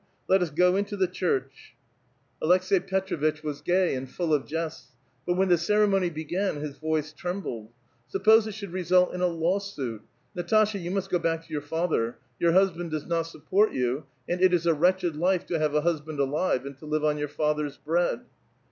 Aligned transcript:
"Let 0.27 0.41
us 0.41 0.49
go 0.49 0.77
into 0.77 0.97
the 0.97 1.05
church." 1.05 1.75
Aleks^i 2.41 2.79
Petr6 2.79 3.11
A 3.11 3.17
VITAL 3.17 3.17
QUESTION. 3.17 3.21
137 3.21 3.21
vitch 3.21 3.43
was 3.43 3.61
gay 3.61 3.93
and 3.93 4.09
full 4.09 4.33
of 4.33 4.47
jests; 4.47 4.95
but 5.27 5.35
when 5.37 5.49
the 5.49 5.59
ceremony 5.59 6.09
be 6.09 6.23
gan, 6.23 6.55
his 6.59 6.75
voice 6.79 7.13
trembled,'' 7.13 7.69
8upiK)se 8.15 8.47
it 8.47 8.53
should 8.55 8.73
result 8.73 9.13
in 9.13 9.21
a 9.21 9.27
law 9.27 9.59
suit? 9.59 10.01
Natasha, 10.33 10.79
you 10.79 10.89
must 10.89 11.11
go 11.11 11.19
back 11.19 11.45
to 11.45 11.53
3'our 11.53 11.61
father; 11.63 12.17
your 12.39 12.53
hus 12.53 12.71
band 12.71 12.89
does 12.89 13.05
not 13.05 13.27
support 13.27 13.73
j'ou, 13.73 14.03
and 14.27 14.41
it 14.41 14.55
is 14.55 14.65
a 14.65 14.73
wretched 14.73 15.15
life 15.15 15.45
to 15.45 15.53
liave 15.53 15.75
a 15.75 15.81
husband 15.81 16.19
alive, 16.19 16.65
and 16.65 16.79
to 16.79 16.87
live 16.87 17.05
on 17.05 17.19
your 17.19 17.27
father's 17.27 17.77
bread 17.77 18.21